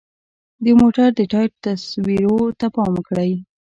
[0.63, 3.31] د موټر د ټایر تصویرو ته پام وکړئ.